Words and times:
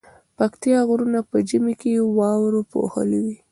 پکتيا 0.37 0.79
غرونه 0.89 1.19
په 1.29 1.37
ژمی 1.49 1.73
کی 1.81 1.91
واورو 2.17 2.61
پوښلي 2.71 3.19
وی 3.25 3.37